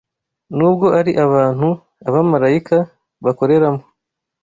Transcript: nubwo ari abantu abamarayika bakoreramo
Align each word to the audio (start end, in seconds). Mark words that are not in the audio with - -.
nubwo 0.57 0.87
ari 0.99 1.11
abantu 1.25 1.67
abamarayika 2.07 2.77
bakoreramo 3.25 3.83